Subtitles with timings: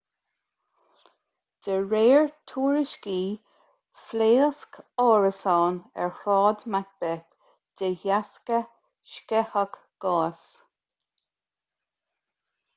[1.65, 3.17] de réir tuairiscí
[4.05, 7.29] phléasc árasán ar shráid macbeth
[7.83, 8.61] de dheasca
[9.13, 10.49] sceitheadh gáis